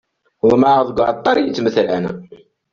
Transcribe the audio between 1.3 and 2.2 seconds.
yettmetran.